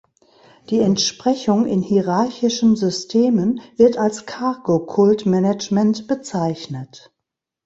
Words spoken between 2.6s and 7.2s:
Systemen wird als Cargo-Kult-Management bezeichnet.